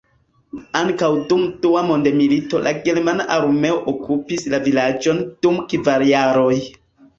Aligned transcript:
Ankaŭ 0.77 1.09
dum 1.31 1.43
dua 1.65 1.83
mondmilito 1.89 2.63
la 2.69 2.73
ĝermana 2.89 3.29
armeo 3.37 3.77
okupis 3.93 4.49
la 4.57 4.63
vilaĝon 4.71 5.23
dum 5.47 5.63
kvar 5.77 6.11
jaroj. 6.11 6.53